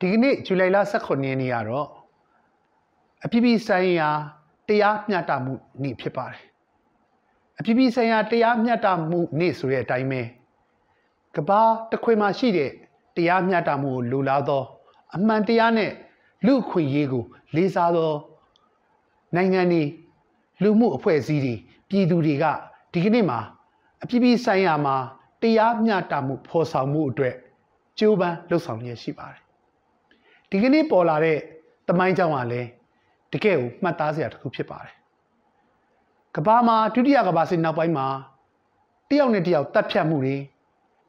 [0.00, 1.88] ဒီကနေ့ဇူလိုင်လ18ရက်နေ့ကတော့
[3.24, 4.10] အပြည်ပြည်ဆိုင်ရာ
[4.68, 6.42] တရားမျှတမှုနေ့ဖြစ်ပါတယ်
[7.58, 10.22] အပြည်ပြည်ဆိုင်ရာတရားမျှတမှုနေ့ဆိုတဲ့အတိုင်းပဲ
[11.34, 12.70] ကဘာတစ်ခွေမှာရှိတဲ့
[13.16, 14.62] တရားမျှတမှုကိုလိုလားသော
[15.14, 15.90] အမှန်တရားနဲ့
[16.46, 17.24] လူအခွင့်အရေးကို
[17.56, 18.12] လေးစားသော
[19.34, 19.82] နိုင်ငံတွေ
[20.62, 21.54] လူမှုအဖွဲ့အစည်းတွေ
[21.88, 22.44] ပြည်သူတွေက
[22.92, 23.40] ဒီကနေ့မှာ
[24.02, 24.96] အပြည်ပြည်ဆိုင်ရာမှာ
[25.42, 27.34] တရားမျှတမှုဖော်ဆောင်မှုအတွက်
[27.98, 29.45] ကြိုးပမ်းလှုပ်ဆောင်ရရှိပါတယ်
[30.50, 31.38] ဒီကနေ့ပေါ်လာတဲ့
[31.88, 32.68] တမိုင်းကြောင်းကလည်း
[33.32, 34.94] တကယ်ကိုမှတ်သားစရာတစ်ခုဖြစ်ပါတယ်
[36.34, 38.06] ကဘာမှာဒုတိယကဘာစစ်နောက်ပိုင်းမှာ
[39.08, 40.36] တယောက်နဲ့တယောက်တပ်ဖြတ်မှုတွေ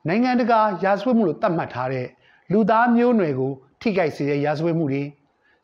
[0.07, 2.07] နိုင်ငံတကာရာဇဝတ်မှုလို့သတ်မှတ်ထားတဲ့
[2.51, 5.03] လူသားမျိုးနွယ်ကိုထိခိုက်စေတဲ့ရာဇဝတ်မှုတွေ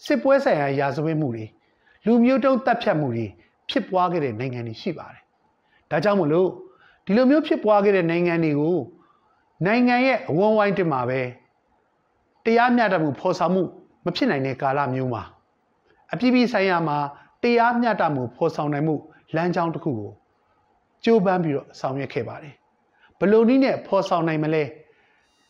[0.05, 1.45] စစ်ပွဲဆိုင်ရာရာဇဝတ်မှုတွေ
[2.05, 3.25] လူမျိုးတုံးတပ်ဖြတ်မှုတွေ
[3.69, 5.21] ဖြစ်ပွားခဲ့တဲ့နိုင်ငံတွေရှိပါတယ်
[5.91, 6.49] ဒါကြောင့်မလို့
[7.05, 8.77] ဒီလိုမျိုးဖြစ်ပွားခဲ့တဲ့နိုင်ငံတွေကို
[9.65, 11.21] နိုင်ငံရဲ့အဝန်းဝိုင်းတင်မှာပဲ
[12.45, 13.63] တရားမျှတမှုဖော်ဆောင်မှု
[14.05, 15.23] မဖြစ်နိုင်တဲ့ကာလမျိုးမှာ
[16.13, 16.97] အပြည်ပြည်ဆိုင်ရာမှာ
[17.43, 18.95] တရားမျှတမှုဖော်ဆောင်နိုင်မှု
[19.35, 20.11] လမ်းကြောင်းတစ်ခုကို
[21.03, 22.55] ကြိုးပမ်းပြီးတော့ဆောင်ရွက်ခဲ့ပါတယ်
[23.19, 24.63] ဘလို့နည်းနဲ့ဖော်ဆောင်နိုင်မလဲ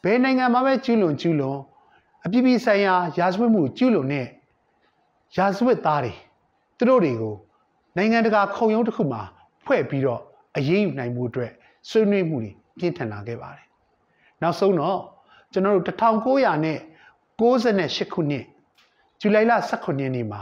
[0.03, 1.57] ဘယ်နိုင်ငံမှာပဲကျူးလွန်ကျူးလွန်
[2.25, 4.27] အပြည်ပြည်ဆိုင်ရာရာဇဝတ်မှုကျူးလွန်တဲ့
[5.37, 6.13] ရာဇဝတ်သားတွေ
[6.77, 7.35] သူတို့တွေကို
[7.97, 9.21] နိုင်ငံတကာခုံရုံးတစ်ခုမှာ
[9.65, 10.21] ဖွဲ့ပြီးတော့
[10.57, 11.51] အရေးယူနိုင်မှုအတွက်
[11.89, 13.65] ဆွေးနွေးမှုတွေပြင်းထန်လာခဲ့ပါတယ်
[14.41, 14.99] နောက်ဆုံးတော့
[15.53, 16.79] ကျွန်တော်တို့1900နဲ့
[17.39, 18.45] 68ခုနှစ်
[19.19, 20.41] ဇူလိုင်လ18ရက်နေ့မှာ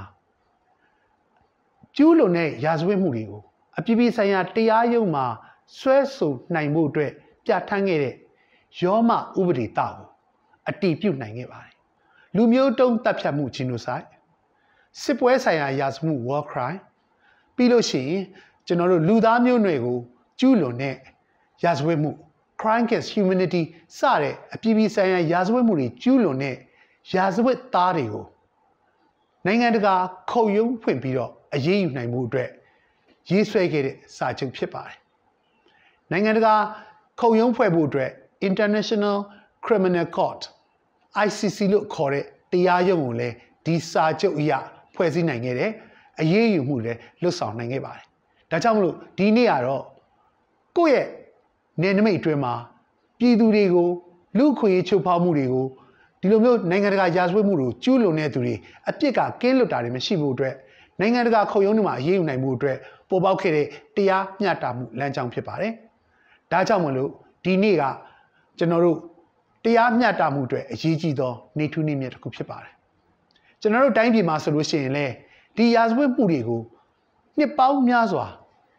[1.95, 3.41] ကျူးလွန်တဲ့ရာဇဝတ်မှုတွေကို
[3.77, 5.25] အပြည်ပြည်ဆိုင်ရာတရားရုံးမှာ
[5.77, 7.11] ဆွဲဆိုနိုင်မှုအတွက်
[7.45, 8.15] ပြဋ္ဌာန်းခဲ့တဲ့
[8.81, 10.07] ယောမဥပဒေတာကို
[10.69, 11.73] အတည်ပြုနိုင်ခဲ့ပါတယ်
[12.35, 14.07] လူမျိုးတုံးတပ်ဖြတ်မှု genocide
[15.01, 16.81] စစ်ပွဲဆိုင်ရာရာဇဝတ်မှု war crime
[17.55, 18.23] ပြီးလို့ရှိရင်
[18.67, 19.97] ကျွန်တော်တို့လူသားမျိုးနွယ်ကို
[20.39, 20.95] ကျူးလွန်တဲ့
[21.63, 22.11] ရာဇဝတ်မှု
[22.61, 23.61] crime against humanity
[23.97, 26.55] စတဲ့အပြည်ပြည်ဆိုင်ရာရာဇဝတ်မှုတွေကျူးလွန်တဲ့
[27.09, 28.25] ရာဇဝတ်သားတွေကို
[29.45, 29.95] နိုင်ငံတကာ
[30.31, 32.49] ခုံရုံးဖွင့်ပြီးတော့အရေးယူနိုင်မှုအတွက်
[33.29, 34.97] ရေးဆွဲခဲ့တဲ့စာချုပ်ဖြစ်ပါတယ်။
[36.11, 36.53] နိုင်ငံတကာ
[37.19, 38.11] ခုံရုံးဖွဲ့ဖို့အတွက်
[38.49, 39.17] International
[39.65, 40.41] Criminal Court
[41.25, 43.35] ICC လို့ခေါ်တဲ့တရားရုံးကိုလည်း
[43.65, 44.51] ဒီစာချုပ်အရ
[44.95, 45.71] ဖွဲ့စည်းနိုင်ခဲ့တယ်။
[46.21, 48.05] အရေးယူမှုလည်းလွတ်ဆောင်နိုင်ခဲ့ပါတယ်။
[48.51, 49.83] ဒါကြောင့်မလို့ဒီနေ့ကတော့
[50.77, 51.07] ကိုယ့်ရဲ့
[51.81, 52.53] နယ်နိမိတ်အတွင်းမှာ
[53.19, 53.89] ပြည်သူတွေကို
[54.37, 55.65] လူခွင့်ရေးချုပ်ဖောက်မှုတွေကို
[56.21, 58.55] ဒီလိုမျိုးနိုင်ငံတကာရာဇဝတ်မှုတွေကိုကျူးလွန်တဲ့သူတွေ
[58.89, 60.55] အပြစ်ကကင်းလွတ်တာတွေမရှိဖို့အတွက်
[60.99, 62.77] နိုင်ငံတကာခုံရုံးတွေမှာအရေးယူနိုင်မှုအတွက်
[63.09, 65.71] ပေါ်ပေါက်ခဲ့တဲ့တရားမျှတမှုလမ်းကြောင်းဖြစ်ပါတယ်။
[66.51, 67.09] ဒါကြောင့်မလို့
[67.45, 67.83] ဒီနေ့က
[68.57, 68.97] ကျွန်တော်တို့
[69.65, 72.73] တရားမျှတမှုအတွက်အရေးကြီးသောနေထူးနေမြတ်တစ်ခုဖြစ်ပါတယ်။
[73.61, 75.13] ကျွန်တော်တို့တိုင်းပြည်မှာဆိုလို့ရှိရင်လည်း
[75.57, 76.61] ဒီရာဇဝတ်မှုတွေကို
[77.37, 78.25] နှစ်ပေါင်းများစွာ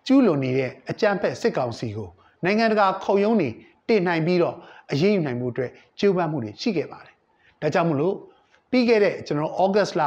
[0.06, 2.08] ကျူးလွန်နေတဲ့အကြမ်းဖက်စစ်ကောင်စီကို
[2.44, 3.50] နိုင်ငံတကာခုံရုံးတွေ
[3.88, 4.56] တင်နိုင်ပြီးတော့
[4.92, 5.70] အရေးယူနိုင်မှုအတွက်
[6.00, 7.11] ကြိုးပမ်းမှုတွေရှိခဲ့ပါတယ်။
[7.62, 8.14] ဒါကြောင့်မလို့
[8.70, 10.02] ပြီးခဲ့တဲ့ကျွန်တော်ဩဂတ်စ်လ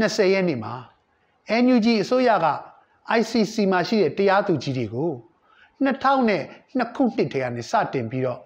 [0.00, 0.74] 20ရက်နေ့မှာ
[1.62, 2.46] NUG အစိုးရက
[3.18, 5.10] ICC မှာရှိတဲ့တရားသူကြီးတွေကို
[5.84, 8.40] 2002ခုနှစ်တည်းကနေစတင်ပြီးတော့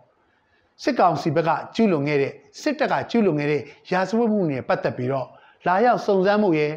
[0.82, 5.26] စစ်ကောင်စီဘက်ကကျူးလွန်ခဲ့တဲ့စစ်တပ်ကကျူးလွန်ခဲ့တဲ့ရာဇဝတ်မှုတွေပတ်သက်ပြီးတော့
[5.66, 6.72] လာရောက်စုံစမ်းမှုရဲ့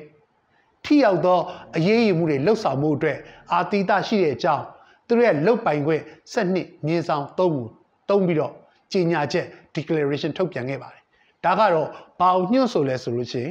[0.85, 1.39] ထိရောက်သော
[1.75, 3.17] အရေးယူမှုတွေလှုပ်ဆောင်မှုအတွက်
[3.53, 4.63] အာတိတရှိတဲ့အကြောင်း
[5.07, 6.01] သူတို့ရဲ့လုတ်ပိုင်ခွင့်
[6.31, 7.65] စနစ်မြေဆောင်သုံးမှု
[8.09, 8.53] သုံးပြီးတော့
[8.93, 9.45] ကြေညာချက်
[9.75, 11.04] declaration ထုတ်ပြန်ခဲ့ပါတယ်
[11.45, 11.87] ဒါကတော့
[12.19, 13.47] ဘာအောင်ညွှန်ဆိုလဲဆိုလို့ရှိရ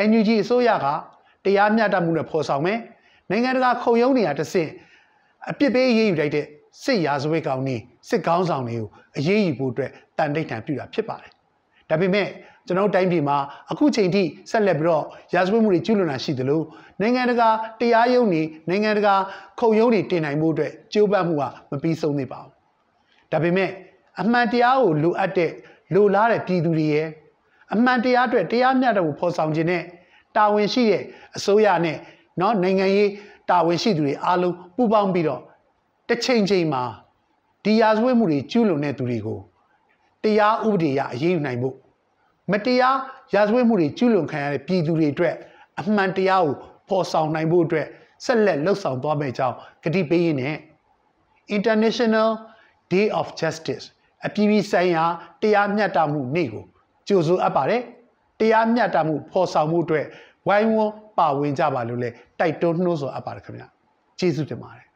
[0.00, 0.86] င် NUG အစိုးရက
[1.44, 2.78] တရားမျှတမှုနဲ့ဖော်ဆောင်မယ်
[3.30, 4.70] နိုင်ငံတကာခုံရုံးတွေကတဆင့်
[5.50, 6.46] အပြစ်ပေးရေးယူလိုက်တဲ့
[6.82, 7.76] စစ်ရာဇဝတ်ကောင်တွေ
[8.08, 11.30] စစ်ကောင်းဆောင်တွေကိုအရေးယူဖို့အတွက်တန်တိတ်တံပြုတာဖြစ်ပါတယ်
[11.90, 12.28] ဒါပေမဲ့
[12.66, 13.36] ကျွန်တော်တိုင်းပြည်မှာ
[13.70, 15.04] အခုချိန်ထိဆက်လက်ပြီးတော့
[15.34, 16.62] ရာဇဝတ်မှုတွေကျူးလွန်တာရှိသလို
[17.00, 17.48] နိုင်ငံတကာ
[17.80, 19.14] တရားရုံးတွေနိုင်ငံတကာ
[19.60, 22.52] ခုံရုံးတွေတင်နိုင်မှုအတွက်ကြိုးပမ်းမှုကမပြီးဆုံးသေးပါဘူး
[23.32, 23.70] ဒါပေမဲ့
[24.20, 25.52] အမှန်တရားကိုလိုအပ်တဲ့
[25.94, 27.08] လိုလားတဲ့ပြည်သူတွေရဲ့
[27.73, 29.83] အမှန်တရားအတွက်တရားမျှတမှုဖော်ဆောင်ခြင်းနဲ့
[30.35, 31.03] တာဝန်ရှိတဲ့
[31.37, 31.97] အစိုးရနဲ့
[32.37, 33.09] เนาะနိုင်ငံရေး
[33.49, 35.41] တာဝန်ရှိသူတွေအားလုံးပူးပေါင်းပြီးတော့
[36.07, 36.83] တစ်ချိန်ချိန်မှာ
[37.63, 39.39] ဒီရာဇဝတ်မှုတွေကျူးလွန်တဲ့သူတွေကို
[40.23, 41.75] တရားဥပဒေအရအရေးယူနိုင်ဖို့
[42.51, 42.97] မတရား
[43.33, 45.35] ရာဇဝတ်မှုတွေကျူးလွန်ခံရတဲ့ပြည်သူတွေအတွက်
[45.79, 46.55] အမှန်တရားကို
[46.89, 47.87] ပေါ်ဆောင်နိုင်ဖို့အတွက်
[48.25, 50.55] ဆက်လက်လှုပ်ဆောင်သွားမယ့်အကြောင်းကတိပေးရင်းနဲ့
[51.57, 52.29] International
[52.93, 53.85] Day of Justice
[54.25, 55.03] အပြည်ပြည်ဆိုင်ရာ
[55.41, 56.65] တရားမျှတမှုနေ့ကို
[57.08, 57.82] ကြိုဆိုအပ်ပါတယ်
[58.40, 60.06] တရားမျှတမှုဖော်ဆောင်မှုအတွက်
[60.48, 62.08] ဝိုင်းဝန်းပါဝင်ကြပါလို့လဲ
[62.40, 63.66] တိုက်တွန်းနှိုးဆော်အပ်ပါတယ်ခင်ဗျာ
[64.18, 64.86] ကျေးဇူးတင်ပါတယ်